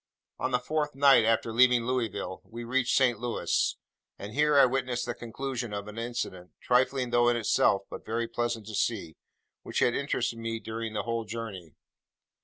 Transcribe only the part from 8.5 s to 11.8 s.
to see, which had interested me during the whole journey.